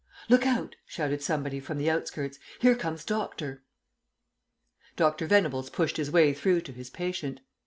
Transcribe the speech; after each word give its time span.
"Look 0.29 0.47
out," 0.47 0.77
shouted 0.87 1.21
somebody 1.21 1.59
from 1.59 1.77
the 1.77 1.91
outskirts; 1.91 2.39
"here 2.59 2.73
comes 2.75 3.05
Doctor." 3.05 3.61
Dr. 4.95 5.27
Venables 5.27 5.69
pushed 5.69 5.97
his 5.97 6.09
way 6.09 6.33
through 6.33 6.61
to 6.61 6.71
his 6.73 6.89
patient. 6.89 7.41